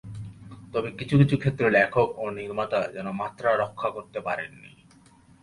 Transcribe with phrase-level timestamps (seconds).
[0.73, 4.71] তবে কিছু কিছু ক্ষেত্রে লেখক ও নির্মাতা যেন মাত্রা রক্ষা করতে পারেননি।